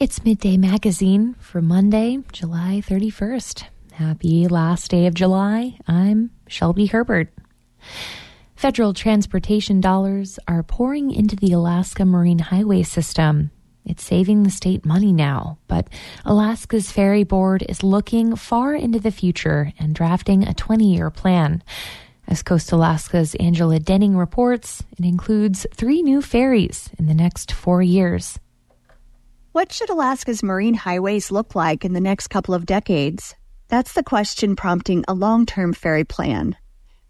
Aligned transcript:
It's 0.00 0.24
Midday 0.24 0.56
Magazine 0.56 1.34
for 1.40 1.60
Monday, 1.60 2.20
July 2.30 2.80
31st. 2.86 3.64
Happy 3.94 4.46
last 4.46 4.92
day 4.92 5.08
of 5.08 5.14
July. 5.14 5.76
I'm 5.88 6.30
Shelby 6.46 6.86
Herbert. 6.86 7.32
Federal 8.54 8.94
transportation 8.94 9.80
dollars 9.80 10.38
are 10.46 10.62
pouring 10.62 11.10
into 11.10 11.34
the 11.34 11.50
Alaska 11.50 12.04
Marine 12.04 12.38
Highway 12.38 12.84
System. 12.84 13.50
It's 13.84 14.04
saving 14.04 14.44
the 14.44 14.50
state 14.50 14.86
money 14.86 15.12
now, 15.12 15.58
but 15.66 15.88
Alaska's 16.24 16.92
Ferry 16.92 17.24
Board 17.24 17.64
is 17.68 17.82
looking 17.82 18.36
far 18.36 18.76
into 18.76 19.00
the 19.00 19.10
future 19.10 19.72
and 19.80 19.96
drafting 19.96 20.46
a 20.46 20.54
20 20.54 20.94
year 20.94 21.10
plan. 21.10 21.60
As 22.28 22.44
Coast 22.44 22.70
Alaska's 22.70 23.34
Angela 23.40 23.80
Denning 23.80 24.16
reports, 24.16 24.84
it 24.96 25.04
includes 25.04 25.66
three 25.74 26.02
new 26.02 26.22
ferries 26.22 26.88
in 27.00 27.08
the 27.08 27.14
next 27.14 27.50
four 27.50 27.82
years. 27.82 28.38
What 29.52 29.72
should 29.72 29.88
Alaska's 29.88 30.42
marine 30.42 30.74
highways 30.74 31.30
look 31.30 31.54
like 31.54 31.84
in 31.84 31.94
the 31.94 32.02
next 32.02 32.28
couple 32.28 32.54
of 32.54 32.66
decades? 32.66 33.34
That's 33.68 33.94
the 33.94 34.02
question 34.02 34.56
prompting 34.56 35.04
a 35.08 35.14
long 35.14 35.46
term 35.46 35.72
ferry 35.72 36.04
plan. 36.04 36.54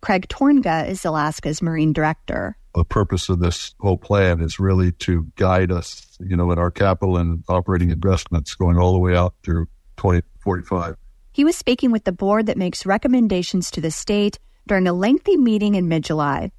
Craig 0.02 0.28
Tornga 0.28 0.86
is 0.86 1.04
Alaska's 1.04 1.60
marine 1.60 1.92
director. 1.92 2.56
The 2.76 2.84
purpose 2.84 3.28
of 3.28 3.40
this 3.40 3.74
whole 3.80 3.98
plan 3.98 4.40
is 4.40 4.60
really 4.60 4.92
to 4.92 5.26
guide 5.34 5.72
us, 5.72 6.16
you 6.20 6.36
know, 6.36 6.52
in 6.52 6.60
our 6.60 6.70
capital 6.70 7.16
and 7.16 7.42
operating 7.48 7.90
investments 7.90 8.54
going 8.54 8.78
all 8.78 8.92
the 8.92 9.00
way 9.00 9.16
out 9.16 9.34
through 9.42 9.66
2045. 9.96 10.96
He 11.32 11.44
was 11.44 11.56
speaking 11.56 11.90
with 11.90 12.04
the 12.04 12.12
board 12.12 12.46
that 12.46 12.56
makes 12.56 12.86
recommendations 12.86 13.72
to 13.72 13.80
the 13.80 13.90
state 13.90 14.38
during 14.68 14.86
a 14.86 14.92
lengthy 14.92 15.36
meeting 15.36 15.74
in 15.74 15.88
mid 15.88 16.04
July. 16.04 16.52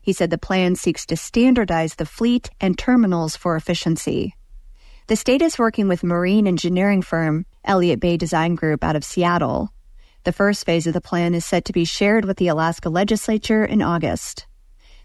He 0.00 0.12
said 0.12 0.30
the 0.30 0.38
plan 0.38 0.76
seeks 0.76 1.04
to 1.06 1.16
standardize 1.16 1.96
the 1.96 2.06
fleet 2.06 2.50
and 2.60 2.78
terminals 2.78 3.34
for 3.34 3.56
efficiency. 3.56 4.36
The 5.06 5.16
state 5.16 5.42
is 5.42 5.58
working 5.58 5.86
with 5.86 6.02
marine 6.02 6.46
engineering 6.46 7.02
firm 7.02 7.44
Elliott 7.62 8.00
Bay 8.00 8.16
Design 8.16 8.54
Group 8.54 8.82
out 8.82 8.96
of 8.96 9.04
Seattle. 9.04 9.68
The 10.22 10.32
first 10.32 10.64
phase 10.64 10.86
of 10.86 10.94
the 10.94 11.00
plan 11.02 11.34
is 11.34 11.44
set 11.44 11.66
to 11.66 11.74
be 11.74 11.84
shared 11.84 12.24
with 12.24 12.38
the 12.38 12.48
Alaska 12.48 12.88
legislature 12.88 13.66
in 13.66 13.82
August. 13.82 14.46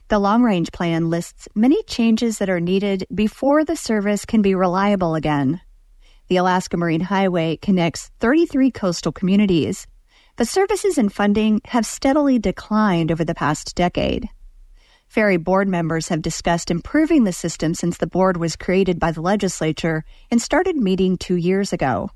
The 0.07 0.17
long 0.17 0.41
range 0.41 0.71
plan 0.71 1.09
lists 1.09 1.49
many 1.53 1.83
changes 1.83 2.37
that 2.37 2.49
are 2.49 2.61
needed 2.61 3.07
before 3.13 3.65
the 3.65 3.75
service 3.75 4.23
can 4.23 4.41
be 4.41 4.55
reliable 4.55 5.15
again. 5.15 5.59
The 6.29 6.37
Alaska 6.37 6.77
Marine 6.77 7.02
Highway 7.02 7.57
connects 7.57 8.09
33 8.21 8.71
coastal 8.71 9.11
communities, 9.11 9.85
but 10.37 10.47
services 10.47 10.97
and 10.97 11.11
funding 11.11 11.59
have 11.65 11.85
steadily 11.85 12.39
declined 12.39 13.11
over 13.11 13.25
the 13.25 13.35
past 13.35 13.75
decade. 13.75 14.29
Ferry 15.09 15.38
board 15.38 15.67
members 15.67 16.07
have 16.09 16.21
discussed 16.21 16.69
improving 16.69 17.23
the 17.23 17.33
system 17.33 17.73
since 17.73 17.97
the 17.97 18.05
board 18.05 18.38
was 18.38 18.55
created 18.55 18.99
by 18.99 19.11
the 19.11 19.23
legislature 19.23 20.05
and 20.29 20.39
started 20.39 20.75
meeting 20.75 21.17
two 21.17 21.35
years 21.35 21.73
ago. 21.73 22.11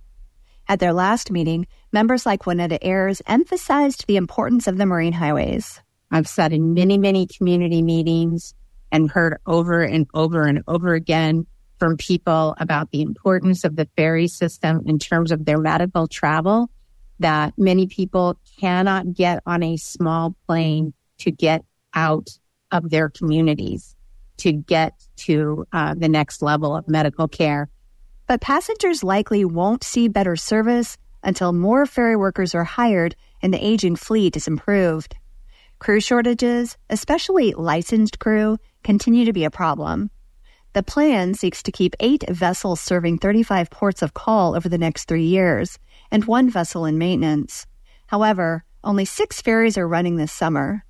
At 0.70 0.80
their 0.80 0.94
last 0.94 1.32
meeting, 1.32 1.66
members 1.92 2.24
like 2.24 2.44
Wanetta 2.44 2.78
Ayers 2.84 3.20
emphasized 3.26 4.06
the 4.06 4.16
importance 4.16 4.68
of 4.68 4.78
the 4.78 4.86
marine 4.86 5.12
highways. 5.12 5.82
I've 6.12 6.28
sat 6.28 6.54
in 6.54 6.76
many, 6.76 7.00
many 7.00 7.26
community 7.26 7.82
meetings 7.82 8.54
and 8.92 9.10
heard 9.10 9.40
over 9.48 9.82
and 9.82 10.06
over 10.14 10.44
and 10.44 10.62
over 10.68 10.94
again 10.94 11.48
from 11.80 11.98
people 11.98 12.54
about 12.60 12.92
the 12.92 13.02
importance 13.02 13.64
of 13.64 13.76
the 13.76 13.90
ferry 13.98 14.28
system 14.28 14.84
in 14.86 15.00
terms 15.00 15.32
of 15.32 15.46
their 15.46 15.58
medical 15.58 16.08
travel, 16.08 16.70
that 17.18 17.56
many 17.58 17.88
people 17.88 18.40
cannot 18.60 19.16
get 19.16 19.42
on 19.48 19.64
a 19.64 19.78
small 19.78 20.36
plane 20.46 20.94
to 21.18 21.32
get 21.32 21.66
out 21.96 22.38
of 22.74 22.90
their 22.90 23.10
communities 23.10 23.96
to 24.38 24.52
get 24.52 24.94
to 25.16 25.66
uh, 25.72 25.94
the 25.94 26.10
next 26.10 26.42
level 26.42 26.76
of 26.76 26.90
medical 26.90 27.30
care. 27.30 27.70
But 28.28 28.42
passengers 28.42 29.04
likely 29.04 29.46
won't 29.46 29.84
see 29.84 30.10
better 30.10 30.36
service 30.36 30.98
until 31.24 31.54
more 31.54 31.86
ferry 31.86 32.18
workers 32.18 32.54
are 32.54 32.66
hired 32.66 33.16
and 33.42 33.54
the 33.54 33.66
aging 33.66 33.96
fleet 33.96 34.36
is 34.36 34.48
improved. 34.48 35.16
Crew 35.80 36.00
shortages, 36.00 36.78
especially 36.90 37.54
licensed 37.54 38.20
crew, 38.20 38.58
continue 38.84 39.26
to 39.26 39.34
be 39.34 39.44
a 39.44 39.52
problem. 39.52 40.10
The 40.74 40.84
plan 40.84 41.36
seeks 41.36 41.62
to 41.64 41.72
keep 41.72 41.96
eight 42.00 42.24
vessels 42.30 42.82
serving 42.82 43.20
35 43.20 43.70
ports 43.70 44.02
of 44.02 44.14
call 44.14 44.56
over 44.56 44.68
the 44.68 44.78
next 44.78 45.08
three 45.08 45.26
years 45.26 45.78
and 46.10 46.26
one 46.26 46.50
vessel 46.50 46.86
in 46.86 46.98
maintenance. 46.98 47.68
However, 48.08 48.64
only 48.84 49.06
six 49.06 49.42
ferries 49.42 49.78
are 49.78 49.88
running 49.88 50.16
this 50.16 50.32
summer. 50.32 50.84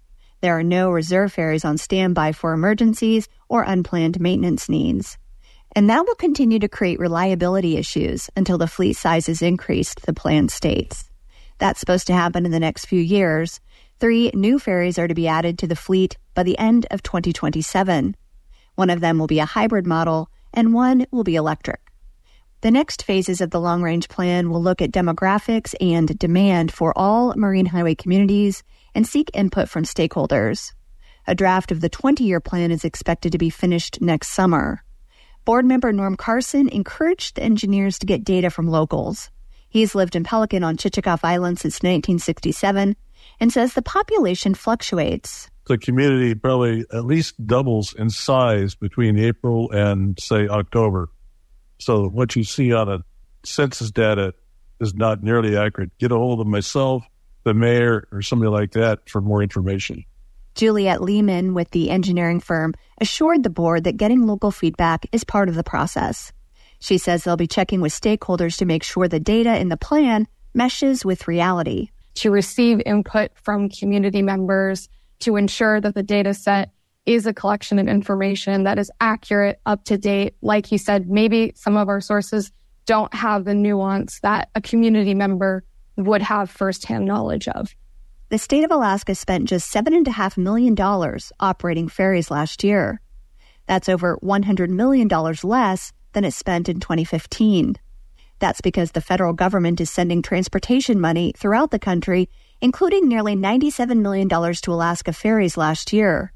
There 0.44 0.59
are 0.59 0.64
no 0.64 0.92
reserve 0.92 1.31
ferries 1.31 1.64
on 1.64 1.78
standby 1.78 2.34
for 2.34 2.52
emergencies 2.52 3.30
or 3.48 3.64
unplanned 3.64 4.20
maintenance 4.20 4.68
needs. 4.68 5.18
And 5.74 5.90
that 5.90 6.06
will 6.06 6.16
continue 6.16 6.59
to 6.59 6.68
create 6.68 7.00
reliability 7.00 7.78
issues 7.78 8.30
until 8.36 8.58
the 8.58 8.68
fleet 8.68 8.98
size 8.98 9.30
is 9.30 9.42
increased, 9.42 10.02
the 10.06 10.12
plan 10.12 10.50
states. 10.50 11.09
That's 11.59 11.80
supposed 11.80 12.08
to 12.08 12.14
happen 12.14 12.46
in 12.46 12.52
the 12.52 12.59
next 12.59 12.88
few 12.88 13.00
years. 13.00 13.62
Three 14.02 14.32
new 14.34 14.59
ferries 14.59 15.00
are 15.00 15.08
to 15.08 15.14
be 15.14 15.30
added 15.30 15.58
to 15.59 15.68
the 15.68 15.78
fleet 15.78 16.18
by 16.34 16.44
the 16.44 16.59
end 16.59 16.88
of 16.92 17.03
2027. 17.03 18.14
One 18.76 18.90
of 18.90 19.00
them 19.00 19.20
will 19.20 19.28
be 19.28 19.40
a 19.40 19.46
hybrid 19.46 19.88
model, 19.88 20.30
and 20.53 20.74
one 20.74 21.06
will 21.09 21.24
be 21.24 21.36
electric. 21.36 21.80
The 22.59 22.72
next 22.72 23.03
phases 23.03 23.40
of 23.40 23.52
the 23.52 23.62
long 23.62 23.82
range 23.82 24.09
plan 24.09 24.50
will 24.50 24.62
look 24.62 24.82
at 24.82 24.92
demographics 24.92 25.74
and 25.80 26.20
demand 26.20 26.74
for 26.74 26.92
all 26.98 27.34
marine 27.38 27.68
highway 27.68 27.96
communities 27.96 28.62
and 28.96 29.08
seek 29.08 29.31
input 29.34 29.70
from 29.70 29.84
stakeholders. 29.84 30.74
A 31.26 31.36
draft 31.36 31.72
of 31.72 31.81
the 31.81 31.90
20 31.90 32.24
year 32.24 32.40
plan 32.40 32.72
is 32.72 32.84
expected 32.84 33.31
to 33.31 33.38
be 33.38 33.50
finished 33.50 34.02
next 34.02 34.30
summer. 34.30 34.84
Board 35.46 35.66
member 35.66 35.92
Norm 35.92 36.16
Carson 36.16 36.70
encouraged 36.70 37.36
the 37.36 37.44
engineers 37.44 38.00
to 38.00 38.06
get 38.06 38.24
data 38.24 38.50
from 38.50 38.68
locals. 38.68 39.30
He's 39.70 39.96
lived 39.96 40.16
in 40.16 40.24
Pelican 40.24 40.64
on 40.64 40.78
Chichagof 40.78 41.20
Island 41.24 41.59
since 41.59 41.76
1967 41.76 42.96
and 43.40 43.52
says 43.52 43.74
the 43.74 43.82
population 43.82 44.53
fluctuates. 44.53 45.50
The 45.68 45.78
community 45.78 46.36
probably 46.36 46.86
at 46.94 47.06
least 47.06 47.46
doubles 47.46 47.94
in 47.94 48.09
size 48.09 48.76
between 48.76 49.18
April 49.18 49.72
and, 49.72 50.20
say, 50.20 50.48
October. 50.48 51.09
So 51.80 52.08
what 52.08 52.36
you 52.36 52.44
see 52.44 52.74
on 52.74 52.90
a 52.90 53.00
census 53.44 53.92
data 53.92 54.34
is 54.80 54.94
not 54.94 55.24
nearly 55.24 55.58
accurate. 55.58 55.98
Get 55.98 56.12
a 56.12 56.16
hold 56.16 56.40
of 56.42 56.48
myself, 56.48 57.03
the 57.44 57.54
mayor, 57.54 58.08
or 58.12 58.22
somebody 58.22 58.50
like 58.50 58.72
that 58.72 59.09
for 59.09 59.22
more 59.22 59.44
information. 59.44 60.06
Juliet 60.56 61.02
Lehman 61.02 61.54
with 61.54 61.72
the 61.72 61.90
engineering 61.90 62.40
firm 62.40 62.74
assured 63.02 63.44
the 63.44 63.50
board 63.50 63.84
that 63.84 63.98
getting 63.98 64.28
local 64.28 64.52
feedback 64.52 65.06
is 65.12 65.24
part 65.24 65.50
of 65.50 65.56
the 65.56 65.64
process. 65.64 66.32
She 66.80 66.98
says 66.98 67.24
they'll 67.24 67.38
be 67.38 67.48
checking 67.48 67.82
with 67.82 67.94
stakeholders 67.94 68.58
to 68.58 68.66
make 68.66 68.84
sure 68.84 69.08
the 69.08 69.20
data 69.20 69.58
in 69.58 69.70
the 69.70 69.78
plan 69.78 70.28
meshes 70.53 71.03
with 71.03 71.28
reality. 71.28 71.90
To 72.16 72.30
receive 72.30 72.82
input 72.86 73.32
from 73.36 73.70
community 73.70 74.22
members 74.22 74.90
to 75.20 75.36
ensure 75.36 75.82
that 75.82 75.96
the 75.96 76.03
data 76.03 76.34
set 76.34 76.72
is 77.06 77.26
a 77.26 77.34
collection 77.34 77.80
of 77.80 77.88
information 77.88 78.64
that 78.64 78.78
is 78.78 78.92
accurate, 79.02 79.59
up 79.66 79.84
to 79.86 79.98
date. 79.98 80.36
Like 80.42 80.72
you 80.72 80.78
said, 80.78 81.09
maybe 81.09 81.53
some 81.56 81.76
of 81.76 81.90
our 81.90 82.02
sources 82.02 82.52
don't 82.86 83.14
have 83.14 83.46
the 83.46 83.56
nuance 83.56 84.20
that 84.20 84.50
a 84.56 84.62
community 84.62 85.14
member 85.14 85.64
would 85.96 86.22
have 86.22 86.50
firsthand 86.50 87.06
knowledge 87.06 87.48
of. 87.48 87.76
The 88.30 88.38
state 88.38 88.64
of 88.64 88.72
Alaska 88.72 89.16
spent 89.16 89.48
just 89.48 89.74
$7.5 89.74 90.38
million 90.38 90.76
operating 91.40 91.88
ferries 91.88 92.31
last 92.31 92.64
year. 92.64 93.00
That's 93.68 93.90
over 93.90 94.18
$100 94.24 94.70
million 94.70 95.08
less 95.44 95.94
than 96.14 96.26
it 96.26 96.34
spent 96.34 96.68
in 96.68 96.80
2015. 96.80 97.76
That's 98.40 98.62
because 98.62 98.92
the 98.92 99.02
federal 99.02 99.34
government 99.34 99.80
is 99.80 99.90
sending 99.90 100.22
transportation 100.22 101.00
money 101.00 101.34
throughout 101.38 101.72
the 101.72 101.80
country, 101.80 102.30
including 102.59 103.08
nearly 103.08 103.36
$97 103.36 104.00
million 104.00 104.28
to 104.28 104.74
Alaska 104.74 105.14
ferries 105.14 105.56
last 105.56 105.94
year. 105.94 106.34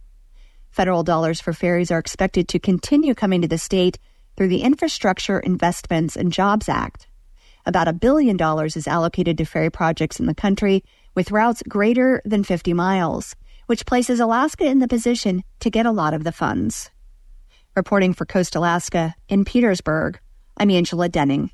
Federal 0.70 1.04
dollars 1.04 1.42
for 1.42 1.54
ferries 1.54 1.92
are 1.92 2.00
expected 2.00 2.48
to 2.50 2.60
continue 2.60 3.16
coming 3.16 3.42
to 3.42 3.48
the 3.48 3.58
state 3.58 3.98
through 4.36 4.50
the 4.50 4.62
Infrastructure 4.62 5.40
Investments 5.40 6.16
and 6.16 6.32
Jobs 6.32 6.70
Act. 6.70 7.07
About 7.68 7.90
a 7.90 7.94
billion 7.94 8.38
dollars 8.38 8.78
is 8.78 8.88
allocated 8.88 9.38
to 9.38 9.44
ferry 9.44 9.70
projects 9.70 10.22
in 10.22 10.26
the 10.26 10.34
country 10.34 10.86
with 11.16 11.32
routes 11.32 11.62
greater 11.68 12.22
than 12.24 12.46
50 12.46 12.72
miles, 12.74 13.36
which 13.66 13.86
places 13.86 14.22
Alaska 14.22 14.66
in 14.66 14.80
the 14.80 14.88
position 14.88 15.44
to 15.60 15.70
get 15.70 15.86
a 15.86 15.92
lot 15.92 16.14
of 16.14 16.24
the 16.24 16.32
funds. 16.32 16.90
Reporting 17.76 18.14
for 18.14 18.26
Coast 18.26 18.56
Alaska 18.56 19.14
in 19.28 19.44
Petersburg, 19.44 20.18
I'm 20.56 20.72
Angela 20.72 21.10
Denning. 21.10 21.52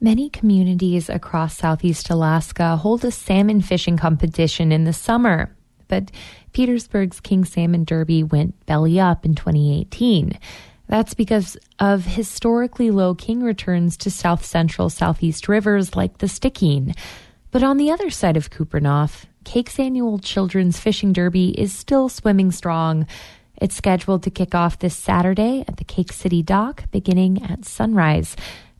Many 0.00 0.30
communities 0.30 1.10
across 1.10 1.58
southeast 1.58 2.08
Alaska 2.08 2.76
hold 2.76 3.04
a 3.04 3.10
salmon 3.10 3.60
fishing 3.60 3.98
competition 3.98 4.72
in 4.72 4.84
the 4.84 4.94
summer 4.94 5.54
but 5.90 6.10
Petersburg's 6.52 7.20
King 7.20 7.44
Salmon 7.44 7.84
Derby 7.84 8.22
went 8.22 8.64
belly 8.64 8.98
up 8.98 9.26
in 9.26 9.34
2018. 9.34 10.38
That's 10.90 11.14
because 11.14 11.56
of 11.78 12.04
historically 12.04 12.90
low 12.90 13.14
king 13.14 13.44
returns 13.44 13.96
to 13.98 14.10
south 14.10 14.44
central 14.44 14.90
southeast 14.90 15.46
rivers 15.46 15.94
like 15.94 16.18
the 16.18 16.26
Stikine. 16.26 16.96
But 17.52 17.62
on 17.62 17.76
the 17.76 17.92
other 17.92 18.10
side 18.10 18.36
of 18.36 18.50
Kupreanof, 18.50 19.26
Kake's 19.44 19.78
annual 19.78 20.18
Children's 20.18 20.80
Fishing 20.80 21.12
Derby 21.12 21.50
is 21.50 21.72
still 21.72 22.08
swimming 22.08 22.50
strong. 22.50 23.06
It's 23.62 23.76
scheduled 23.76 24.24
to 24.24 24.30
kick 24.30 24.52
off 24.56 24.80
this 24.80 24.96
Saturday 24.96 25.64
at 25.68 25.76
the 25.76 25.84
Kake 25.84 26.12
City 26.12 26.42
Dock 26.42 26.90
beginning 26.90 27.44
at 27.44 27.64
sunrise. 27.64 28.34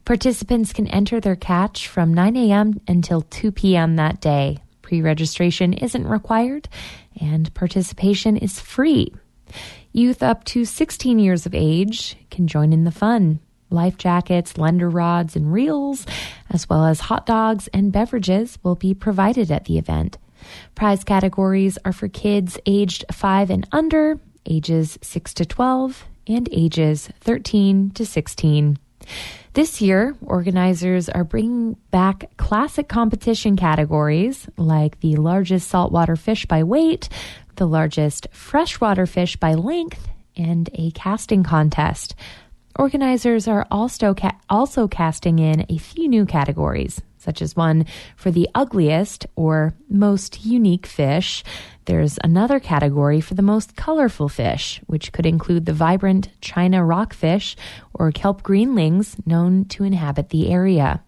Participants 0.05 0.73
can 0.73 0.89
enter 0.89 1.21
their 1.21 1.37
catch 1.37 1.87
from 1.87 2.13
9 2.13 2.37
a.m. 2.37 2.81
until 2.89 3.23
2 3.23 3.53
p.m. 3.53 3.95
that 3.95 4.21
day. 4.21 4.59
Pre 4.83 5.01
registration 5.01 5.75
isn't 5.75 6.09
required 6.09 6.69
and 7.21 7.55
participation 7.55 8.37
is 8.37 8.59
free. 8.59 9.15
Youth 9.93 10.23
up 10.23 10.45
to 10.45 10.65
16 10.65 11.19
years 11.19 11.47
of 11.47 11.55
age 11.55 12.17
can 12.31 12.47
join 12.47 12.73
in 12.73 12.85
the 12.85 12.93
fun. 12.93 13.41
Life 13.71 13.97
jackets, 13.97 14.57
lender 14.57 14.89
rods, 14.89 15.35
and 15.35 15.53
reels, 15.53 16.07
as 16.49 16.69
well 16.69 16.85
as 16.85 17.01
hot 17.01 17.27
dogs 17.27 17.69
and 17.75 17.91
beverages, 17.91 18.57
will 18.63 18.77
be 18.77 18.95
provided 18.95 19.51
at 19.51 19.65
the 19.65 19.79
event. 19.79 20.17
Prize 20.77 21.03
categories 21.03 21.77
are 21.85 21.93
for 21.93 22.07
kids 22.07 22.57
aged 22.67 23.05
5 23.13 23.51
and 23.51 23.69
under, 23.73 24.21
ages 24.47 24.97
6 25.03 25.35
to 25.35 25.45
12, 25.45 26.05
and 26.29 26.49
ages 26.53 27.11
13 27.21 27.91
to 27.91 28.07
16. 28.07 28.79
This 29.53 29.81
year, 29.81 30.15
organizers 30.25 31.09
are 31.09 31.25
bringing 31.25 31.75
back 31.91 32.37
classic 32.37 32.89
competition 32.89 33.57
categories 33.57 34.49
like 34.57 35.01
the 35.01 35.17
largest 35.17 35.69
saltwater 35.69 36.15
fish 36.15 36.47
by 36.47 36.63
weight, 36.63 37.09
the 37.57 37.67
largest 37.67 38.29
freshwater 38.31 39.07
fish 39.07 39.37
by 39.37 39.55
length, 39.55 40.07
and 40.37 40.71
a 40.75 40.93
casting 40.93 41.43
contest. 41.43 42.15
Organizers 42.79 43.49
are 43.49 43.67
also, 43.73 44.15
ca- 44.15 44.39
also 44.49 44.87
casting 44.87 45.41
in 45.41 45.67
a 45.69 45.79
few 45.79 46.09
new 46.09 46.27
categories, 46.27 47.03
such 47.21 47.41
as 47.43 47.55
one 47.55 47.85
for 48.17 48.31
the 48.31 48.49
ugliest 48.55 49.27
or 49.37 49.75
most 49.89 50.45
unique 50.45 50.87
fish. 50.87 51.45
There's 51.85 52.19
another 52.25 52.59
category 52.59 53.21
for 53.21 53.35
the 53.35 53.43
most 53.43 53.77
colorful 53.77 54.29
fish, 54.29 54.81
which 54.87 55.13
could 55.13 55.27
include 55.27 55.67
the 55.67 55.73
vibrant 55.73 56.31
China 56.41 56.85
rockfish 56.85 57.57
or 57.95 58.11
kelp 58.11 58.43
greenlings 58.43 59.25
known 59.27 59.67
to 59.67 59.85
inhabit 59.85 60.31
the 60.31 60.51
area. 60.51 61.03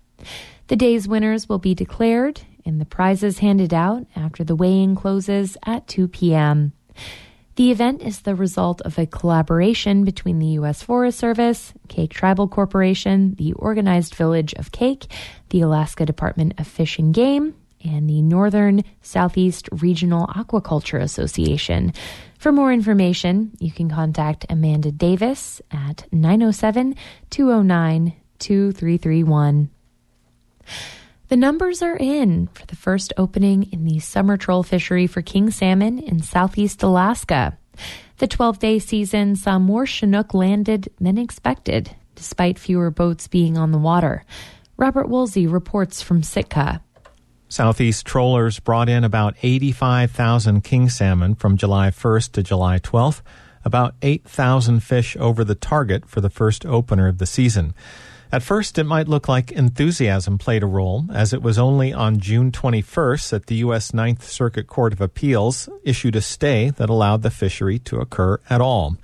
The 0.68 0.76
day's 0.76 1.08
winners 1.08 1.48
will 1.48 1.58
be 1.58 1.74
declared 1.74 2.42
and 2.64 2.80
the 2.80 2.84
prizes 2.84 3.38
handed 3.38 3.74
out 3.74 4.06
after 4.14 4.44
the 4.44 4.56
weighing 4.56 4.94
closes 4.94 5.56
at 5.66 5.88
2 5.88 6.08
p.m. 6.08 6.72
The 7.62 7.70
event 7.70 8.02
is 8.02 8.22
the 8.22 8.34
result 8.34 8.80
of 8.80 8.98
a 8.98 9.06
collaboration 9.06 10.04
between 10.04 10.40
the 10.40 10.58
U.S. 10.58 10.82
Forest 10.82 11.20
Service, 11.20 11.72
Kake 11.86 12.12
Tribal 12.12 12.48
Corporation, 12.48 13.36
the 13.36 13.52
Organized 13.52 14.16
Village 14.16 14.52
of 14.54 14.72
Kake, 14.72 15.06
the 15.50 15.60
Alaska 15.60 16.04
Department 16.04 16.54
of 16.58 16.66
Fish 16.66 16.98
and 16.98 17.14
Game, 17.14 17.54
and 17.84 18.10
the 18.10 18.20
Northern 18.20 18.82
Southeast 19.00 19.68
Regional 19.80 20.26
Aquaculture 20.26 21.00
Association. 21.00 21.92
For 22.36 22.50
more 22.50 22.72
information, 22.72 23.52
you 23.60 23.70
can 23.70 23.88
contact 23.88 24.44
Amanda 24.50 24.90
Davis 24.90 25.62
at 25.70 26.08
907 26.10 26.96
209 27.30 28.12
2331. 28.40 29.70
The 31.32 31.38
numbers 31.38 31.80
are 31.80 31.96
in 31.96 32.48
for 32.48 32.66
the 32.66 32.76
first 32.76 33.14
opening 33.16 33.62
in 33.72 33.86
the 33.86 34.00
summer 34.00 34.36
troll 34.36 34.62
fishery 34.62 35.06
for 35.06 35.22
king 35.22 35.50
salmon 35.50 35.98
in 35.98 36.20
southeast 36.20 36.82
Alaska. 36.82 37.56
The 38.18 38.26
12 38.26 38.58
day 38.58 38.78
season 38.78 39.36
saw 39.36 39.58
more 39.58 39.86
Chinook 39.86 40.34
landed 40.34 40.92
than 41.00 41.16
expected, 41.16 41.96
despite 42.16 42.58
fewer 42.58 42.90
boats 42.90 43.28
being 43.28 43.56
on 43.56 43.72
the 43.72 43.78
water. 43.78 44.26
Robert 44.76 45.08
Woolsey 45.08 45.46
reports 45.46 46.02
from 46.02 46.22
Sitka. 46.22 46.82
Southeast 47.48 48.04
trollers 48.04 48.60
brought 48.60 48.90
in 48.90 49.02
about 49.02 49.34
85,000 49.42 50.62
king 50.62 50.90
salmon 50.90 51.34
from 51.34 51.56
July 51.56 51.88
1st 51.88 52.32
to 52.32 52.42
July 52.42 52.78
12th, 52.78 53.22
about 53.64 53.94
8,000 54.02 54.80
fish 54.80 55.16
over 55.18 55.44
the 55.44 55.54
target 55.54 56.04
for 56.04 56.20
the 56.20 56.28
first 56.28 56.66
opener 56.66 57.08
of 57.08 57.16
the 57.16 57.24
season. 57.24 57.72
At 58.32 58.42
first, 58.42 58.78
it 58.78 58.84
might 58.84 59.08
look 59.08 59.28
like 59.28 59.52
enthusiasm 59.52 60.38
played 60.38 60.62
a 60.62 60.66
role, 60.66 61.04
as 61.12 61.34
it 61.34 61.42
was 61.42 61.58
only 61.58 61.92
on 61.92 62.18
June 62.18 62.50
21st 62.50 63.28
that 63.28 63.46
the 63.46 63.56
U.S. 63.56 63.92
Ninth 63.92 64.26
Circuit 64.26 64.66
Court 64.66 64.94
of 64.94 65.02
Appeals 65.02 65.68
issued 65.84 66.16
a 66.16 66.22
stay 66.22 66.70
that 66.70 66.88
allowed 66.88 67.20
the 67.20 67.30
fishery 67.30 67.78
to 67.80 68.00
occur 68.00 68.40
at 68.48 68.62
all. 68.62 68.96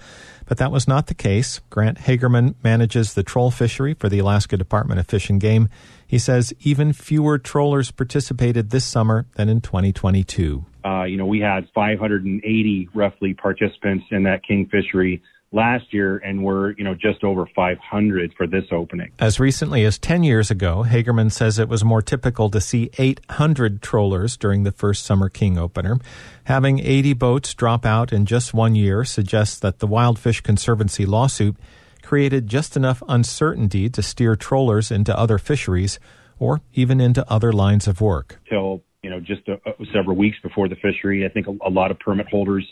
But 0.47 0.57
that 0.57 0.73
was 0.73 0.89
not 0.89 1.09
the 1.09 1.15
case. 1.15 1.61
Grant 1.69 1.99
Hagerman 1.99 2.55
manages 2.65 3.13
the 3.13 3.23
troll 3.23 3.51
fishery 3.51 3.93
for 3.93 4.09
the 4.09 4.19
Alaska 4.19 4.57
Department 4.57 4.99
of 4.99 5.07
Fish 5.07 5.29
and 5.29 5.39
Game. 5.39 5.69
He 6.07 6.19
says 6.19 6.55
even 6.61 6.95
fewer 6.95 7.37
trollers 7.37 7.91
participated 7.91 8.71
this 8.71 8.87
summer 8.87 9.27
than 9.35 9.51
in 9.51 9.61
2022. 9.61 10.65
Uh, 10.87 11.03
you 11.03 11.19
know, 11.19 11.27
we 11.27 11.41
had 11.41 11.69
580 11.75 12.89
roughly 12.95 13.35
participants 13.35 14.07
in 14.11 14.23
that 14.23 14.43
king 14.43 14.67
fishery 14.73 15.23
last 15.53 15.93
year 15.93 16.19
and 16.19 16.45
we're, 16.45 16.73
you 16.73 16.85
know, 16.85 16.95
just 16.95 17.25
over 17.25 17.47
500 17.55 18.35
for 18.35 18.47
this 18.47 18.65
opening. 18.71 19.11
As 19.19 19.41
recently 19.41 19.85
as 19.85 19.99
10 19.99 20.23
years 20.23 20.51
ago, 20.51 20.85
Hagerman 20.87 21.33
says 21.33 21.59
it 21.59 21.69
was 21.69 21.85
more 21.85 22.03
typical 22.03 22.51
to 22.51 22.61
see 22.61 22.91
800 22.99 23.81
trollers 23.81 24.37
during 24.37 24.65
the 24.65 24.73
first 24.73 25.05
Summer 25.05 25.29
King 25.29 25.59
opener. 25.59 25.99
Having 26.45 26.81
80 26.81 27.15
boats 27.15 27.55
drop 27.55 27.87
out 27.87 28.13
in 28.13 28.27
just 28.27 28.53
one 28.53 28.75
year 28.75 29.05
suggests 29.05 29.59
that 29.61 29.79
the 29.79 29.87
Wild 29.87 30.19
Fish 30.19 30.41
Conservancy 30.41 31.07
lawsuit 31.07 31.57
created 32.03 32.47
just 32.47 32.77
enough 32.77 33.03
uncertainty 33.09 33.89
to 33.91 34.03
steer 34.03 34.37
trollers 34.37 34.91
into 34.91 35.17
other 35.19 35.39
fisheries 35.39 35.99
or 36.39 36.61
even 36.73 37.01
into 37.01 37.29
other 37.31 37.53
lines 37.53 37.87
of 37.89 38.01
work. 38.01 38.39
Till, 38.49 38.83
you 39.03 39.11
know, 39.11 39.21
just 39.21 39.47
a, 39.49 39.55
a, 39.55 39.87
several 39.93 40.17
weeks 40.17 40.37
before 40.43 40.69
the 40.69 40.77
fishery, 40.77 41.27
I 41.27 41.29
think 41.29 41.47
a, 41.47 41.57
a 41.67 41.71
lot 41.71 41.91
of 41.91 41.99
permit 41.99 42.29
holders 42.29 42.67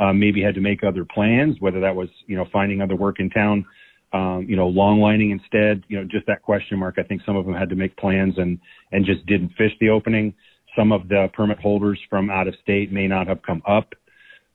uh, 0.00 0.12
maybe 0.12 0.42
had 0.42 0.54
to 0.54 0.60
make 0.60 0.84
other 0.84 1.04
plans, 1.04 1.56
whether 1.60 1.80
that 1.80 1.94
was, 1.94 2.08
you 2.26 2.36
know, 2.36 2.46
finding 2.52 2.80
other 2.80 2.96
work 2.96 3.20
in 3.20 3.30
town, 3.30 3.64
um, 4.12 4.46
you 4.48 4.56
know, 4.56 4.68
long 4.68 5.00
lining 5.00 5.30
instead, 5.30 5.82
you 5.88 5.98
know, 5.98 6.04
just 6.04 6.26
that 6.26 6.42
question 6.42 6.78
mark. 6.78 6.96
I 6.98 7.02
think 7.02 7.22
some 7.26 7.36
of 7.36 7.44
them 7.44 7.54
had 7.54 7.68
to 7.70 7.76
make 7.76 7.96
plans 7.96 8.34
and, 8.38 8.58
and 8.92 9.04
just 9.04 9.24
didn't 9.26 9.50
fish 9.58 9.72
the 9.80 9.90
opening. 9.90 10.34
Some 10.76 10.92
of 10.92 11.08
the 11.08 11.28
permit 11.32 11.58
holders 11.58 11.98
from 12.08 12.30
out 12.30 12.46
of 12.46 12.54
state 12.62 12.92
may 12.92 13.08
not 13.08 13.26
have 13.26 13.42
come 13.42 13.62
up. 13.66 13.92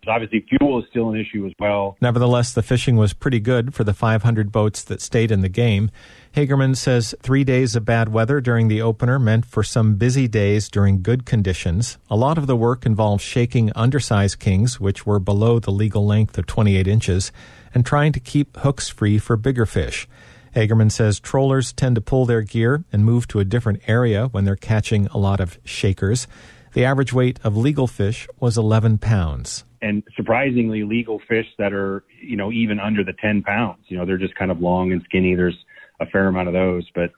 Obviously, 0.07 0.45
fuel 0.49 0.79
is 0.81 0.85
still 0.89 1.09
an 1.09 1.19
issue 1.19 1.45
as 1.45 1.53
well. 1.59 1.97
Nevertheless, 2.01 2.53
the 2.53 2.63
fishing 2.63 2.95
was 2.95 3.13
pretty 3.13 3.39
good 3.39 3.73
for 3.73 3.83
the 3.83 3.93
500 3.93 4.51
boats 4.51 4.83
that 4.83 5.01
stayed 5.01 5.31
in 5.31 5.41
the 5.41 5.49
game. 5.49 5.89
Hagerman 6.35 6.75
says 6.75 7.13
three 7.21 7.43
days 7.43 7.75
of 7.75 7.85
bad 7.85 8.09
weather 8.09 8.41
during 8.41 8.67
the 8.67 8.81
opener 8.81 9.19
meant 9.19 9.45
for 9.45 9.63
some 9.63 9.95
busy 9.95 10.27
days 10.27 10.67
during 10.67 11.01
good 11.01 11.25
conditions. 11.25 11.97
A 12.09 12.15
lot 12.15 12.37
of 12.37 12.47
the 12.47 12.55
work 12.55 12.85
involved 12.85 13.21
shaking 13.21 13.71
undersized 13.75 14.39
kings, 14.39 14.79
which 14.79 15.05
were 15.05 15.19
below 15.19 15.59
the 15.59 15.71
legal 15.71 16.05
length 16.05 16.37
of 16.37 16.47
28 16.47 16.87
inches, 16.87 17.31
and 17.73 17.85
trying 17.85 18.11
to 18.11 18.19
keep 18.19 18.57
hooks 18.57 18.89
free 18.89 19.17
for 19.17 19.37
bigger 19.37 19.65
fish. 19.65 20.07
Hagerman 20.55 20.91
says 20.91 21.19
trollers 21.19 21.73
tend 21.73 21.95
to 21.95 22.01
pull 22.01 22.25
their 22.25 22.41
gear 22.41 22.83
and 22.91 23.03
move 23.03 23.27
to 23.27 23.39
a 23.39 23.45
different 23.45 23.81
area 23.87 24.27
when 24.27 24.45
they're 24.45 24.55
catching 24.55 25.07
a 25.07 25.17
lot 25.17 25.39
of 25.39 25.57
shakers. 25.63 26.27
The 26.73 26.85
average 26.85 27.13
weight 27.13 27.39
of 27.43 27.57
legal 27.57 27.87
fish 27.87 28.27
was 28.39 28.57
11 28.57 28.99
pounds. 28.99 29.63
And 29.83 30.01
surprisingly, 30.15 30.83
legal 30.83 31.19
fish 31.27 31.45
that 31.57 31.73
are, 31.73 32.05
you 32.21 32.37
know, 32.37 32.51
even 32.51 32.79
under 32.79 33.03
the 33.03 33.13
10 33.21 33.43
pounds, 33.43 33.83
you 33.87 33.97
know, 33.97 34.05
they're 34.05 34.17
just 34.17 34.33
kind 34.35 34.49
of 34.49 34.61
long 34.61 34.93
and 34.93 35.01
skinny. 35.03 35.35
There's 35.35 35.57
a 35.99 36.05
fair 36.05 36.27
amount 36.27 36.47
of 36.47 36.53
those. 36.53 36.89
But 36.95 37.11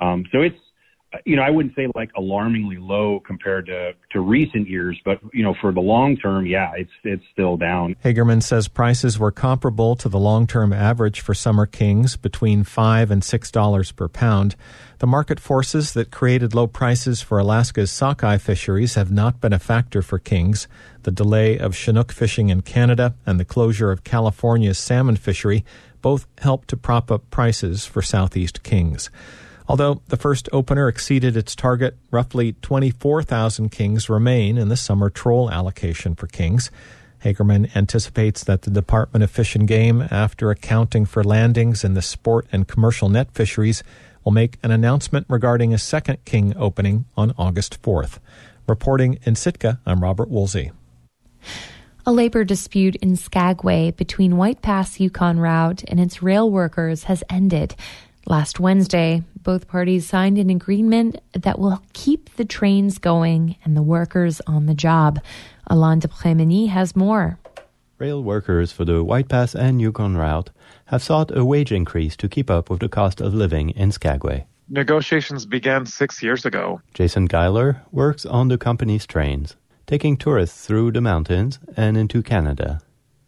um, 0.00 0.24
so 0.30 0.42
it's 0.42 0.58
you 1.24 1.36
know 1.36 1.42
I 1.42 1.50
wouldn't 1.50 1.74
say 1.74 1.88
like 1.94 2.10
alarmingly 2.16 2.76
low 2.76 3.20
compared 3.20 3.66
to 3.66 3.92
to 4.12 4.20
recent 4.20 4.68
years, 4.68 5.00
but 5.04 5.18
you 5.32 5.42
know 5.42 5.54
for 5.60 5.72
the 5.72 5.80
long 5.80 6.16
term, 6.16 6.46
yeah, 6.46 6.72
it's 6.76 6.90
it's 7.04 7.24
still 7.32 7.56
down. 7.56 7.96
Hagerman 8.04 8.42
says 8.42 8.68
prices 8.68 9.18
were 9.18 9.32
comparable 9.32 9.96
to 9.96 10.08
the 10.08 10.18
long 10.18 10.46
term 10.46 10.72
average 10.72 11.20
for 11.20 11.34
summer 11.34 11.66
kings, 11.66 12.16
between 12.16 12.62
five 12.64 13.10
and 13.10 13.24
six 13.24 13.50
dollars 13.50 13.92
per 13.92 14.08
pound. 14.08 14.54
The 14.98 15.06
market 15.06 15.40
forces 15.40 15.94
that 15.94 16.10
created 16.10 16.54
low 16.54 16.66
prices 16.66 17.22
for 17.22 17.38
Alaska's 17.38 17.90
sockeye 17.90 18.38
fisheries 18.38 18.94
have 18.94 19.10
not 19.10 19.40
been 19.40 19.52
a 19.52 19.58
factor 19.58 20.02
for 20.02 20.18
kings. 20.18 20.68
The 21.02 21.10
delay 21.10 21.58
of 21.58 21.74
Chinook 21.74 22.12
fishing 22.12 22.50
in 22.50 22.60
Canada 22.60 23.14
and 23.24 23.40
the 23.40 23.44
closure 23.44 23.90
of 23.90 24.04
California's 24.04 24.78
salmon 24.78 25.16
fishery 25.16 25.64
both 26.02 26.26
helped 26.38 26.68
to 26.68 26.76
prop 26.76 27.10
up 27.10 27.30
prices 27.30 27.86
for 27.86 28.02
Southeast 28.02 28.62
Kings. 28.62 29.10
Although 29.70 30.02
the 30.08 30.16
first 30.16 30.48
opener 30.52 30.88
exceeded 30.88 31.36
its 31.36 31.54
target, 31.54 31.96
roughly 32.10 32.54
24,000 32.54 33.70
kings 33.70 34.10
remain 34.10 34.58
in 34.58 34.68
the 34.68 34.76
summer 34.76 35.10
troll 35.10 35.48
allocation 35.48 36.16
for 36.16 36.26
kings. 36.26 36.72
Hagerman 37.22 37.76
anticipates 37.76 38.42
that 38.42 38.62
the 38.62 38.70
Department 38.72 39.22
of 39.22 39.30
Fish 39.30 39.54
and 39.54 39.68
Game, 39.68 40.08
after 40.10 40.50
accounting 40.50 41.06
for 41.06 41.22
landings 41.22 41.84
in 41.84 41.94
the 41.94 42.02
sport 42.02 42.48
and 42.50 42.66
commercial 42.66 43.08
net 43.08 43.30
fisheries, 43.32 43.84
will 44.24 44.32
make 44.32 44.58
an 44.64 44.72
announcement 44.72 45.24
regarding 45.28 45.72
a 45.72 45.78
second 45.78 46.24
king 46.24 46.52
opening 46.56 47.04
on 47.16 47.32
August 47.38 47.80
4th. 47.80 48.18
Reporting 48.66 49.20
in 49.22 49.36
Sitka, 49.36 49.78
I'm 49.86 50.02
Robert 50.02 50.30
Woolsey. 50.30 50.72
A 52.04 52.10
labor 52.10 52.42
dispute 52.42 52.96
in 52.96 53.14
Skagway 53.14 53.92
between 53.92 54.36
White 54.36 54.62
Pass 54.62 54.98
Yukon 54.98 55.38
Route 55.38 55.84
and 55.86 56.00
its 56.00 56.24
rail 56.24 56.50
workers 56.50 57.04
has 57.04 57.22
ended. 57.30 57.76
Last 58.30 58.60
Wednesday, 58.60 59.24
both 59.42 59.66
parties 59.66 60.06
signed 60.06 60.38
an 60.38 60.50
agreement 60.50 61.20
that 61.32 61.58
will 61.58 61.82
keep 61.94 62.36
the 62.36 62.44
trains 62.44 62.98
going 62.98 63.56
and 63.64 63.76
the 63.76 63.82
workers 63.82 64.40
on 64.46 64.66
the 64.66 64.72
job. 64.72 65.18
Alain 65.66 65.98
de 65.98 66.06
Prémeny 66.06 66.68
has 66.68 66.94
more. 66.94 67.40
Rail 67.98 68.22
workers 68.22 68.70
for 68.70 68.84
the 68.84 69.02
White 69.02 69.28
Pass 69.28 69.56
and 69.56 69.80
Yukon 69.80 70.16
route 70.16 70.50
have 70.84 71.02
sought 71.02 71.36
a 71.36 71.44
wage 71.44 71.72
increase 71.72 72.16
to 72.18 72.28
keep 72.28 72.48
up 72.48 72.70
with 72.70 72.78
the 72.78 72.88
cost 72.88 73.20
of 73.20 73.34
living 73.34 73.70
in 73.70 73.90
Skagway. 73.90 74.46
Negotiations 74.68 75.44
began 75.44 75.84
six 75.84 76.22
years 76.22 76.46
ago. 76.46 76.80
Jason 76.94 77.24
Geiler 77.24 77.82
works 77.90 78.24
on 78.24 78.46
the 78.46 78.58
company's 78.58 79.06
trains, 79.08 79.56
taking 79.88 80.16
tourists 80.16 80.64
through 80.64 80.92
the 80.92 81.00
mountains 81.00 81.58
and 81.76 81.96
into 81.96 82.22
Canada. 82.22 82.80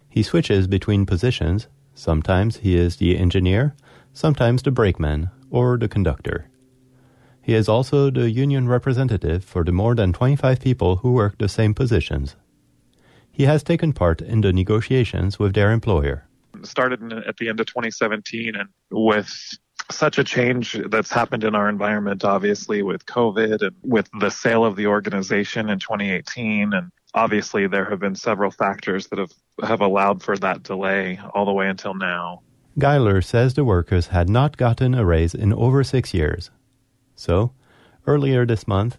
He 0.09 0.23
switches 0.23 0.69
between 0.69 1.07
positions. 1.07 1.67
Sometimes 1.93 2.59
he 2.59 2.77
is 2.77 2.99
the 2.99 3.19
engineer, 3.19 3.75
sometimes 4.12 4.62
the 4.62 4.71
brakeman 4.71 5.31
or 5.50 5.78
the 5.78 5.88
conductor. 5.88 6.49
He 7.42 7.54
is 7.54 7.69
also 7.69 8.11
the 8.11 8.31
union 8.31 8.69
representative 8.69 9.45
for 9.45 9.64
the 9.64 9.73
more 9.73 9.95
than 9.95 10.12
25 10.12 10.61
people 10.61 10.97
who 10.97 11.12
work 11.12 11.38
the 11.38 11.49
same 11.49 11.75
positions. 11.75 12.37
He 13.33 13.45
has 13.45 13.62
taken 13.62 13.92
part 13.92 14.21
in 14.21 14.42
the 14.42 14.52
negotiations 14.52 15.38
with 15.38 15.54
their 15.54 15.73
employer. 15.73 16.28
Started 16.62 17.12
at 17.12 17.38
the 17.38 17.49
end 17.49 17.59
of 17.59 17.66
2017 17.66 18.54
and 18.54 18.69
with 18.90 19.28
such 19.90 20.19
a 20.19 20.25
change 20.25 20.78
that's 20.88 21.11
happened 21.11 21.42
in 21.42 21.54
our 21.54 21.69
environment, 21.69 22.25
obviously 22.25 22.83
with 22.83 23.04
COVID 23.07 23.62
and 23.62 23.75
with 23.83 24.09
the 24.21 24.31
sale 24.31 24.64
of 24.64 24.76
the 24.76 24.87
organization 24.87 25.69
in 25.69 25.78
2018. 25.78 26.73
And 26.73 26.92
obviously 27.14 27.66
there 27.66 27.88
have 27.88 27.99
been 27.99 28.14
several 28.14 28.50
factors 28.50 29.09
that 29.09 29.19
have, 29.19 29.33
have 29.64 29.81
allowed 29.81 30.23
for 30.23 30.37
that 30.38 30.62
delay 30.62 31.19
all 31.35 31.45
the 31.45 31.52
way 31.52 31.69
until 31.69 31.95
now. 31.95 32.42
Geiler 32.79 33.21
says 33.21 33.52
the 33.52 33.64
workers 33.64 34.07
had 34.09 34.31
not 34.31 34.57
gotten 34.57 34.95
a 34.95 35.05
raise 35.05 35.35
in 35.35 35.52
over 35.52 35.85
six 35.85 36.14
years. 36.14 36.50
So, 37.14 37.52
earlier 38.07 38.47
this 38.47 38.67
month, 38.67 38.97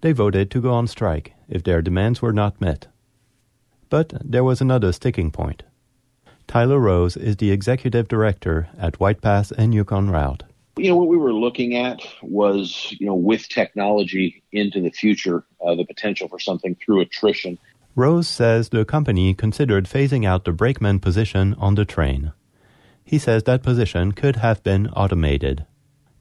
they 0.00 0.10
voted 0.10 0.50
to 0.50 0.60
go 0.60 0.72
on 0.72 0.88
strike 0.88 1.32
if 1.48 1.62
their 1.62 1.82
demands 1.82 2.20
were 2.20 2.32
not 2.32 2.60
met. 2.60 2.88
But 3.88 4.12
there 4.24 4.42
was 4.42 4.60
another 4.60 4.90
sticking 4.92 5.30
point. 5.30 5.62
Tyler 6.48 6.80
Rose 6.80 7.16
is 7.16 7.36
the 7.36 7.52
executive 7.52 8.08
director 8.08 8.68
at 8.76 8.98
White 8.98 9.20
Pass 9.20 9.52
and 9.52 9.72
Yukon 9.72 10.10
Route. 10.10 10.42
You 10.76 10.88
know, 10.88 10.96
what 10.96 11.08
we 11.08 11.16
were 11.16 11.32
looking 11.32 11.76
at 11.76 12.00
was, 12.22 12.94
you 12.98 13.06
know, 13.06 13.14
with 13.14 13.48
technology 13.48 14.42
into 14.50 14.80
the 14.80 14.90
future, 14.90 15.44
uh, 15.64 15.74
the 15.76 15.84
potential 15.84 16.28
for 16.28 16.40
something 16.40 16.74
through 16.74 17.00
attrition. 17.00 17.58
Rose 17.94 18.26
says 18.26 18.70
the 18.70 18.84
company 18.84 19.34
considered 19.34 19.84
phasing 19.84 20.26
out 20.26 20.44
the 20.44 20.52
brakeman 20.52 20.98
position 20.98 21.54
on 21.54 21.74
the 21.74 21.84
train. 21.84 22.32
He 23.04 23.18
says 23.18 23.42
that 23.44 23.62
position 23.62 24.12
could 24.12 24.36
have 24.36 24.62
been 24.62 24.88
automated. 24.88 25.66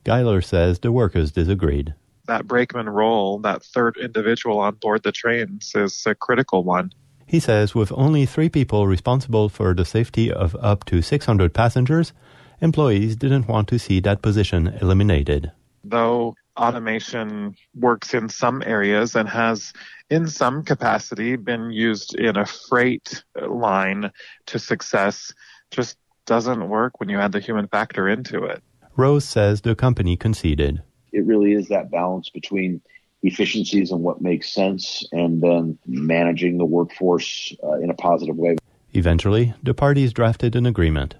Geiler 0.04 0.42
says 0.42 0.80
the 0.80 0.92
workers 0.92 1.32
disagreed. 1.32 1.94
That 2.28 2.48
brakeman 2.48 2.90
role, 2.90 3.40
that 3.40 3.64
third 3.64 3.98
individual 3.98 4.60
on 4.60 4.76
board 4.76 5.04
the 5.04 5.12
trains, 5.12 5.74
is 5.76 6.04
a 6.06 6.16
critical 6.16 6.64
one. 6.64 6.92
He 7.26 7.40
says 7.40 7.74
with 7.74 7.92
only 7.94 8.26
three 8.26 8.50
people 8.50 8.88
responsible 8.88 9.48
for 9.48 9.74
the 9.74 9.86
safety 9.86 10.32
of 10.32 10.56
up 10.60 10.86
to 10.86 11.02
600 11.02 11.54
passengers, 11.54 12.14
employees 12.60 13.16
didn't 13.16 13.48
want 13.48 13.68
to 13.70 13.80
see 13.80 14.00
that 14.02 14.22
position 14.22 14.68
eliminated. 14.82 15.52
Though 15.84 16.36
automation 16.58 17.56
works 17.76 18.14
in 18.14 18.30
some 18.30 18.62
areas 18.66 19.16
and 19.16 19.30
has, 19.30 19.74
in 20.10 20.28
some 20.28 20.64
capacity, 20.64 21.36
been 21.38 21.72
used 21.72 22.16
in 22.16 22.38
a 22.38 22.46
freight 22.46 23.24
line 23.48 24.12
to 24.48 24.60
success, 24.60 25.34
just 25.72 25.98
doesn't 26.25 26.70
work 26.70 27.00
when 27.00 27.10
you 27.10 27.20
add 27.20 27.32
the 27.32 27.40
human 27.40 27.68
factor 27.68 28.08
into 28.08 28.44
it. 28.46 28.62
Rose 28.96 29.25
says 29.25 29.62
the 29.62 29.75
company 29.75 30.18
conceded. 30.18 30.82
It 31.12 31.25
really 31.25 31.54
is 31.54 31.68
that 31.70 31.92
balance 31.92 32.30
between 32.30 32.82
efficiencies 33.24 33.92
and 33.92 34.01
what 34.01 34.22
makes 34.22 34.51
sense 34.51 35.06
and 35.12 35.42
then 35.42 35.78
managing 35.86 36.58
the 36.58 36.66
workforce 36.66 37.56
uh, 37.63 37.74
in 37.80 37.90
a 37.90 37.94
positive 37.94 38.36
way. 38.36 38.58
Eventually, 38.94 39.54
the 39.63 39.74
parties 39.74 40.13
drafted 40.13 40.56
an 40.56 40.66
agreement. 40.66 41.16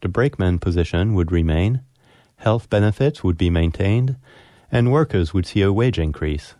The 0.00 0.08
brakeman 0.08 0.58
position 0.58 1.14
would 1.14 1.32
remain, 1.32 1.82
health 2.36 2.70
benefits 2.70 3.24
would 3.24 3.36
be 3.36 3.50
maintained, 3.50 4.16
and 4.70 4.92
workers 4.92 5.34
would 5.34 5.46
see 5.46 5.62
a 5.62 5.72
wage 5.72 5.98
increase. 5.98 6.54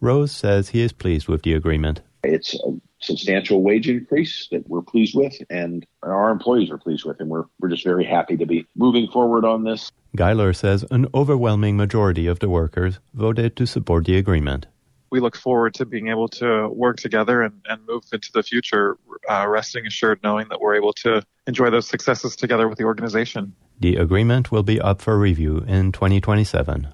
Rose 0.00 0.32
says 0.32 0.70
he 0.70 0.80
is 0.80 0.92
pleased 0.92 1.28
with 1.28 1.42
the 1.42 1.54
agreement. 1.54 2.00
It's 2.24 2.54
a 2.54 2.80
substantial 3.00 3.62
wage 3.62 3.88
increase 3.88 4.46
that 4.52 4.68
we're 4.68 4.82
pleased 4.82 5.16
with 5.16 5.34
and 5.50 5.84
our 6.02 6.30
employees 6.30 6.70
are 6.70 6.78
pleased 6.78 7.04
with, 7.04 7.18
and 7.20 7.28
we're, 7.28 7.44
we're 7.60 7.68
just 7.68 7.84
very 7.84 8.04
happy 8.04 8.36
to 8.36 8.46
be 8.46 8.66
moving 8.76 9.08
forward 9.08 9.44
on 9.44 9.64
this. 9.64 9.90
Geiler 10.14 10.52
says 10.52 10.84
an 10.90 11.06
overwhelming 11.14 11.76
majority 11.76 12.26
of 12.26 12.38
the 12.38 12.48
workers 12.48 13.00
voted 13.14 13.56
to 13.56 13.66
support 13.66 14.04
the 14.04 14.16
agreement. 14.16 14.66
We 15.10 15.20
look 15.20 15.36
forward 15.36 15.74
to 15.74 15.84
being 15.84 16.08
able 16.08 16.28
to 16.28 16.68
work 16.68 16.96
together 16.96 17.42
and, 17.42 17.60
and 17.68 17.84
move 17.86 18.04
into 18.12 18.30
the 18.32 18.42
future, 18.42 18.96
uh, 19.28 19.46
resting 19.48 19.86
assured 19.86 20.20
knowing 20.22 20.48
that 20.48 20.60
we're 20.60 20.74
able 20.74 20.92
to 20.94 21.22
enjoy 21.46 21.70
those 21.70 21.88
successes 21.88 22.36
together 22.36 22.68
with 22.68 22.78
the 22.78 22.84
organization. 22.84 23.54
The 23.80 23.96
agreement 23.96 24.52
will 24.52 24.62
be 24.62 24.80
up 24.80 25.02
for 25.02 25.18
review 25.18 25.64
in 25.66 25.92
2027. 25.92 26.88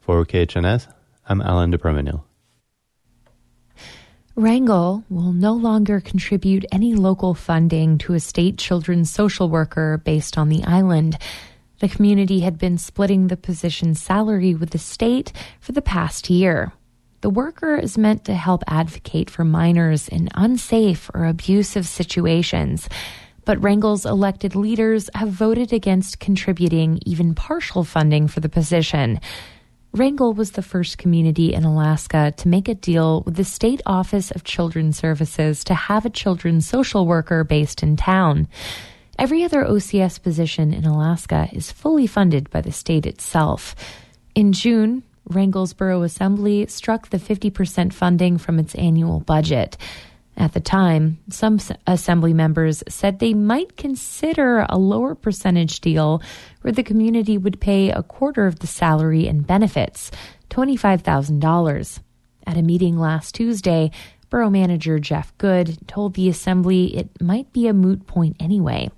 For 0.00 0.24
KHNS, 0.24 0.92
I'm 1.28 1.42
Alan 1.42 1.72
DePermanil. 1.72 2.24
Wrangell 4.34 5.04
will 5.10 5.34
no 5.34 5.52
longer 5.52 6.00
contribute 6.00 6.64
any 6.72 6.94
local 6.94 7.34
funding 7.34 7.98
to 7.98 8.14
a 8.14 8.20
state 8.20 8.56
children's 8.56 9.10
social 9.10 9.50
worker 9.50 10.00
based 10.04 10.38
on 10.38 10.48
the 10.48 10.64
island. 10.64 11.18
The 11.80 11.88
community 11.88 12.40
had 12.40 12.56
been 12.56 12.78
splitting 12.78 13.26
the 13.26 13.36
position's 13.36 14.00
salary 14.00 14.54
with 14.54 14.70
the 14.70 14.78
state 14.78 15.32
for 15.60 15.72
the 15.72 15.82
past 15.82 16.30
year. 16.30 16.72
The 17.20 17.28
worker 17.28 17.76
is 17.76 17.98
meant 17.98 18.24
to 18.24 18.34
help 18.34 18.62
advocate 18.66 19.28
for 19.28 19.44
minors 19.44 20.08
in 20.08 20.30
unsafe 20.34 21.10
or 21.12 21.26
abusive 21.26 21.86
situations. 21.86 22.88
But 23.44 23.62
Wrangell's 23.62 24.06
elected 24.06 24.56
leaders 24.56 25.10
have 25.14 25.28
voted 25.28 25.74
against 25.74 26.20
contributing 26.20 27.00
even 27.04 27.34
partial 27.34 27.84
funding 27.84 28.28
for 28.28 28.40
the 28.40 28.48
position. 28.48 29.20
Wrangell 29.94 30.32
was 30.32 30.52
the 30.52 30.62
first 30.62 30.96
community 30.96 31.52
in 31.52 31.64
Alaska 31.64 32.32
to 32.38 32.48
make 32.48 32.66
a 32.66 32.74
deal 32.74 33.22
with 33.26 33.36
the 33.36 33.44
State 33.44 33.82
Office 33.84 34.30
of 34.30 34.42
Children's 34.42 34.96
Services 34.96 35.64
to 35.64 35.74
have 35.74 36.06
a 36.06 36.10
children's 36.10 36.66
social 36.66 37.06
worker 37.06 37.44
based 37.44 37.82
in 37.82 37.98
town. 37.98 38.48
Every 39.18 39.44
other 39.44 39.64
OCS 39.64 40.22
position 40.22 40.72
in 40.72 40.86
Alaska 40.86 41.50
is 41.52 41.70
fully 41.70 42.06
funded 42.06 42.48
by 42.48 42.62
the 42.62 42.72
state 42.72 43.04
itself. 43.04 43.76
In 44.34 44.54
June, 44.54 45.02
Wrangell's 45.28 45.74
Borough 45.74 46.04
Assembly 46.04 46.66
struck 46.68 47.10
the 47.10 47.18
50% 47.18 47.92
funding 47.92 48.38
from 48.38 48.58
its 48.58 48.74
annual 48.76 49.20
budget. 49.20 49.76
At 50.36 50.54
the 50.54 50.60
time, 50.60 51.18
some 51.28 51.60
assembly 51.86 52.32
members 52.32 52.82
said 52.88 53.18
they 53.18 53.34
might 53.34 53.76
consider 53.76 54.66
a 54.68 54.78
lower 54.78 55.14
percentage 55.14 55.80
deal 55.80 56.22
where 56.62 56.72
the 56.72 56.82
community 56.82 57.36
would 57.36 57.60
pay 57.60 57.90
a 57.90 58.02
quarter 58.02 58.46
of 58.46 58.60
the 58.60 58.66
salary 58.66 59.26
and 59.28 59.46
benefits, 59.46 60.10
$25,000. 60.50 62.00
At 62.46 62.56
a 62.56 62.62
meeting 62.62 62.98
last 62.98 63.34
Tuesday, 63.34 63.90
Borough 64.30 64.50
Manager 64.50 64.98
Jeff 64.98 65.36
Good 65.38 65.86
told 65.86 66.14
the 66.14 66.28
assembly 66.28 66.96
it 66.96 67.20
might 67.20 67.52
be 67.52 67.68
a 67.68 67.74
moot 67.74 68.06
point 68.06 68.36
anyway. 68.40 68.90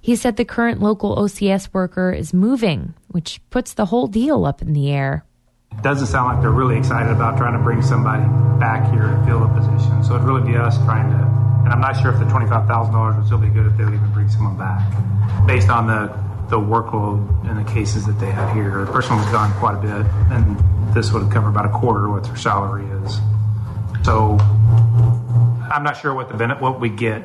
He 0.00 0.16
said 0.16 0.36
the 0.36 0.44
current 0.44 0.82
local 0.82 1.16
OCS 1.16 1.72
worker 1.72 2.12
is 2.12 2.34
moving, 2.34 2.94
which 3.08 3.40
puts 3.50 3.72
the 3.72 3.86
whole 3.86 4.08
deal 4.08 4.44
up 4.44 4.60
in 4.60 4.72
the 4.72 4.90
air 4.90 5.24
doesn't 5.82 6.06
sound 6.06 6.32
like 6.32 6.40
they're 6.40 6.50
really 6.50 6.78
excited 6.78 7.10
about 7.10 7.36
trying 7.36 7.52
to 7.52 7.58
bring 7.58 7.82
somebody 7.82 8.22
back 8.58 8.90
here 8.92 9.08
to 9.08 9.24
fill 9.26 9.42
a 9.42 9.48
position. 9.48 10.04
So 10.04 10.14
it'd 10.14 10.26
really 10.26 10.46
be 10.46 10.56
us 10.56 10.78
trying 10.78 11.10
to, 11.10 11.18
and 11.64 11.68
I'm 11.68 11.80
not 11.80 12.00
sure 12.00 12.12
if 12.12 12.18
the 12.18 12.26
$25,000 12.26 13.16
would 13.16 13.26
still 13.26 13.38
be 13.38 13.48
good 13.48 13.66
if 13.66 13.76
they 13.76 13.84
would 13.84 13.94
even 13.94 14.12
bring 14.12 14.28
someone 14.28 14.56
back. 14.56 14.80
Based 15.46 15.68
on 15.68 15.88
the, 15.88 16.06
the 16.48 16.58
workload 16.58 17.26
and 17.48 17.58
the 17.58 17.70
cases 17.70 18.06
that 18.06 18.18
they 18.20 18.30
have 18.30 18.54
here, 18.54 18.84
the 18.84 18.92
person 18.92 19.16
was 19.16 19.26
gone 19.26 19.52
quite 19.58 19.74
a 19.74 19.80
bit, 19.80 20.06
and 20.30 20.94
this 20.94 21.12
would 21.12 21.30
cover 21.32 21.48
about 21.48 21.66
a 21.66 21.70
quarter 21.70 22.06
of 22.06 22.12
what 22.12 22.24
their 22.24 22.36
salary 22.36 22.86
is. 23.04 23.20
So 24.04 24.36
I'm 25.72 25.82
not 25.82 25.96
sure 25.96 26.14
what 26.14 26.28
the 26.28 26.48
what 26.56 26.80
we 26.80 26.90
get 26.90 27.22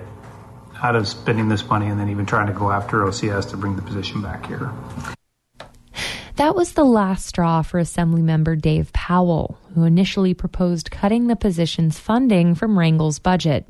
out 0.82 0.96
of 0.96 1.08
spending 1.08 1.50
this 1.50 1.68
money 1.68 1.88
and 1.88 2.00
then 2.00 2.10
even 2.10 2.26
trying 2.26 2.48
to 2.48 2.54
go 2.54 2.72
after 2.72 3.00
OCS 3.00 3.50
to 3.50 3.58
bring 3.58 3.76
the 3.76 3.82
position 3.82 4.22
back 4.22 4.46
here. 4.46 4.72
That 6.38 6.56
was 6.56 6.74
the 6.74 6.86
last 6.86 7.26
straw 7.26 7.64
for 7.64 7.82
Assemblymember 7.82 8.62
Dave 8.62 8.94
Powell, 8.94 9.58
who 9.74 9.86
initially 9.86 10.36
proposed 10.36 10.92
cutting 10.92 11.26
the 11.26 11.36
position's 11.36 11.98
funding 11.98 12.54
from 12.54 12.78
Wrangell's 12.78 13.18
budget. 13.18 13.66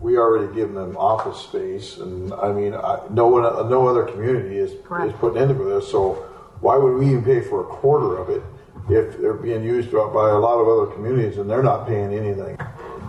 We 0.00 0.18
already 0.18 0.54
given 0.54 0.74
them 0.74 0.98
office 0.98 1.38
space, 1.38 1.96
and 1.96 2.30
I 2.34 2.52
mean, 2.52 2.74
I, 2.74 3.00
no 3.08 3.26
one, 3.26 3.44
no 3.70 3.88
other 3.88 4.02
community 4.02 4.58
is 4.58 4.72
is 4.72 5.12
putting 5.14 5.42
into 5.42 5.64
this. 5.64 5.90
So 5.90 6.12
why 6.60 6.76
would 6.76 6.98
we 6.98 7.06
even 7.06 7.24
pay 7.24 7.40
for 7.40 7.62
a 7.62 7.64
quarter 7.64 8.18
of 8.18 8.28
it 8.28 8.42
if 8.90 9.18
they're 9.18 9.32
being 9.32 9.64
used 9.64 9.90
by 9.90 10.28
a 10.28 10.38
lot 10.38 10.58
of 10.58 10.68
other 10.68 10.92
communities 10.92 11.38
and 11.38 11.48
they're 11.48 11.62
not 11.62 11.86
paying 11.86 12.12
anything? 12.12 12.58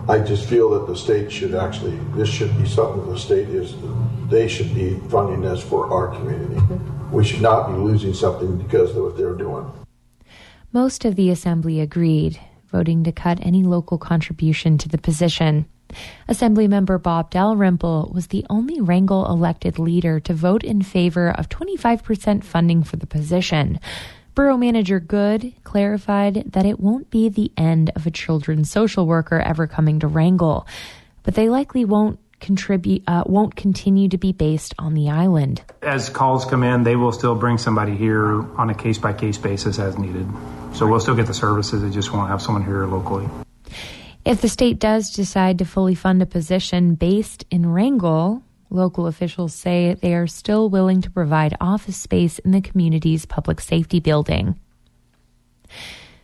I 0.08 0.20
just 0.20 0.48
feel 0.48 0.70
that 0.70 0.86
the 0.86 0.96
state 0.96 1.30
should 1.30 1.54
actually, 1.54 1.98
this 2.14 2.30
should 2.30 2.56
be 2.56 2.66
something 2.66 3.12
the 3.12 3.18
state 3.18 3.50
is, 3.50 3.74
they 4.30 4.48
should 4.48 4.74
be 4.74 4.98
funding 5.10 5.42
this 5.42 5.62
for 5.62 5.92
our 5.92 6.08
community 6.16 6.54
mm-hmm. 6.54 6.91
We 7.12 7.24
should 7.24 7.42
not 7.42 7.68
be 7.68 7.74
losing 7.74 8.14
something 8.14 8.56
because 8.56 8.90
of 8.90 8.96
what 8.96 9.16
they're 9.16 9.34
doing. 9.34 9.70
Most 10.72 11.04
of 11.04 11.16
the 11.16 11.30
assembly 11.30 11.80
agreed, 11.80 12.40
voting 12.70 13.04
to 13.04 13.12
cut 13.12 13.38
any 13.42 13.62
local 13.62 13.98
contribution 13.98 14.78
to 14.78 14.88
the 14.88 14.98
position. 14.98 15.66
Assemblymember 16.28 17.00
Bob 17.02 17.30
Dalrymple 17.30 18.10
was 18.14 18.28
the 18.28 18.46
only 18.48 18.80
Wrangell 18.80 19.26
elected 19.26 19.78
leader 19.78 20.18
to 20.20 20.32
vote 20.32 20.64
in 20.64 20.80
favor 20.80 21.30
of 21.30 21.50
25% 21.50 22.42
funding 22.42 22.82
for 22.82 22.96
the 22.96 23.06
position. 23.06 23.78
Borough 24.34 24.56
Manager 24.56 24.98
Good 24.98 25.52
clarified 25.62 26.52
that 26.52 26.64
it 26.64 26.80
won't 26.80 27.10
be 27.10 27.28
the 27.28 27.52
end 27.58 27.90
of 27.94 28.06
a 28.06 28.10
children's 28.10 28.70
social 28.70 29.06
worker 29.06 29.38
ever 29.38 29.66
coming 29.66 30.00
to 30.00 30.06
Wrangell, 30.06 30.66
but 31.22 31.34
they 31.34 31.50
likely 31.50 31.84
won't 31.84 32.18
contribute 32.42 33.02
uh, 33.06 33.24
won't 33.24 33.56
continue 33.56 34.08
to 34.10 34.18
be 34.18 34.32
based 34.32 34.74
on 34.78 34.92
the 34.92 35.08
island. 35.08 35.62
As 35.80 36.10
calls 36.10 36.44
come 36.44 36.62
in, 36.62 36.82
they 36.82 36.96
will 36.96 37.12
still 37.12 37.34
bring 37.34 37.56
somebody 37.56 37.96
here 37.96 38.42
on 38.58 38.68
a 38.68 38.74
case 38.74 38.98
by 38.98 39.14
case 39.14 39.38
basis 39.38 39.78
as 39.78 39.96
needed. 39.96 40.26
So 40.74 40.86
we'll 40.86 41.00
still 41.00 41.14
get 41.14 41.26
the 41.26 41.34
services. 41.34 41.82
They 41.82 41.90
just 41.90 42.12
won't 42.12 42.28
have 42.28 42.42
someone 42.42 42.64
here 42.64 42.84
locally. 42.84 43.26
If 44.24 44.40
the 44.40 44.48
state 44.48 44.78
does 44.78 45.10
decide 45.10 45.58
to 45.58 45.64
fully 45.64 45.94
fund 45.94 46.22
a 46.22 46.26
position 46.26 46.94
based 46.94 47.44
in 47.50 47.66
Wrangell, 47.66 48.42
local 48.70 49.06
officials 49.06 49.54
say 49.54 49.94
they 49.94 50.14
are 50.14 50.26
still 50.26 50.68
willing 50.68 51.00
to 51.02 51.10
provide 51.10 51.56
office 51.60 51.96
space 51.96 52.38
in 52.40 52.50
the 52.50 52.60
community's 52.60 53.26
public 53.26 53.60
safety 53.60 54.00
building. 54.00 54.58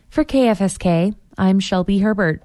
For 0.09 0.23
KFSK, 0.23 1.15
I'm 1.37 1.59
Shelby 1.59 1.99
Herbert. 1.99 2.43